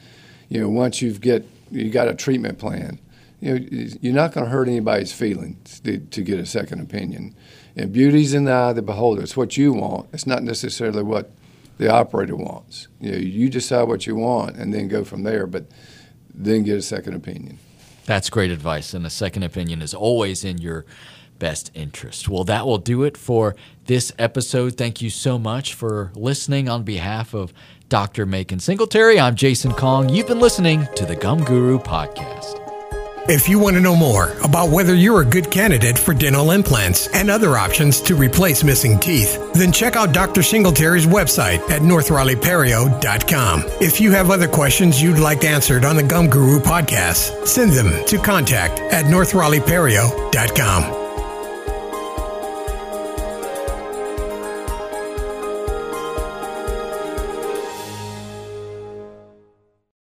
you 0.49 0.61
know, 0.61 0.69
once 0.69 1.03
you've 1.03 1.21
get 1.21 1.45
you 1.71 1.91
got 1.91 2.09
a 2.09 2.15
treatment 2.15 2.59
plan, 2.59 3.01
you 3.41 3.59
know, 3.59 3.67
you're 4.01 4.15
not 4.15 4.33
going 4.33 4.45
to 4.45 4.51
hurt 4.51 4.69
anybody's 4.69 5.13
feelings 5.13 5.81
to, 5.81 5.99
to, 5.99 6.23
get 6.23 6.39
a 6.39 6.47
second 6.47 6.81
opinion. 6.81 7.35
And 7.75 7.93
beauty's 7.93 8.33
in 8.33 8.45
the 8.45 8.53
eye 8.53 8.71
of 8.71 8.77
the 8.77 8.83
beholder. 8.83 9.23
It's 9.23 9.37
what 9.37 9.57
you 9.57 9.73
want. 9.73 10.09
It's 10.13 10.27
not 10.27 10.43
necessarily 10.43 11.03
what 11.03 11.33
the 11.79 11.91
operator 11.91 12.37
wants. 12.37 12.87
You 13.01 13.13
know, 13.13 13.19
you 13.19 13.51
decide 13.51 13.89
what 13.89 14.07
you 14.07 14.15
want 14.15 14.57
and 14.57 14.73
then 14.73 14.87
go 14.87 15.03
from 15.03 15.25
there. 15.25 15.47
But 15.47 15.67
then 16.35 16.62
get 16.62 16.76
a 16.76 16.83
second 16.83 17.14
opinion. 17.14 17.59
That's 18.07 18.29
great 18.29 18.50
advice. 18.50 18.93
And 18.93 19.07
a 19.07 19.11
second 19.11 19.45
opinion 19.45 19.81
is 19.81 19.95
always 19.95 20.45
in 20.45 20.59
your 20.59 20.85
best 21.38 21.71
interest. 21.75 22.29
Well, 22.29 22.45
that 22.45 22.67
will 22.67 22.79
do 22.79 23.03
it 23.03 23.17
for 23.17 23.57
this 23.87 24.12
episode. 24.19 24.76
Thank 24.76 25.00
you 25.00 25.11
so 25.11 25.38
much 25.38 25.75
for 25.75 26.12
listening 26.14 26.69
on 26.69 26.83
behalf 26.83 27.35
of 27.35 27.53
Dr. 27.88 28.26
Macon 28.26 28.61
Singletary. 28.61 29.21
I'm 29.21 29.35
Jason 29.35 29.73
Kong. 29.73 30.09
You've 30.09 30.26
been 30.26 30.41
listening 30.41 30.87
to 30.97 31.07
the 31.07 31.17
Gum 31.17 31.45
Guru 31.45 31.79
Podcast. 31.79 32.44
If 33.26 33.49
you 33.49 33.59
want 33.59 33.75
to 33.76 33.81
know 33.81 33.97
more 33.97 34.37
about 34.45 34.69
whether 34.69 34.95
you're 34.95 35.23
a 35.23 35.25
good 35.25 35.50
candidate 35.50 35.99
for 35.99 36.12
dental 36.12 36.50
implants 36.50 37.07
and 37.14 37.31
other 37.31 37.57
options 37.57 38.02
to 38.02 38.14
replace 38.14 38.62
missing 38.62 38.99
teeth, 38.99 39.54
then 39.54 39.73
check 39.73 39.97
out 39.97 40.12
Dr. 40.12 40.43
Singletary's 40.43 41.07
website 41.07 41.61
at 41.71 41.81
northraleighperio.com. 41.81 43.62
If 43.81 43.99
you 43.99 44.11
have 44.12 44.31
other 44.31 44.49
questions 44.49 45.02
you'd 45.02 45.19
like 45.19 45.43
answered 45.45 45.87
on 45.87 45.97
the 45.97 46.02
Gum 46.02 46.28
Guru 46.28 46.59
podcast, 46.61 47.47
send 47.47 47.73
them 47.73 48.04
to 48.07 48.19
contact 48.19 48.81
at 48.93 49.07
northraleighperio.com. 49.07 51.03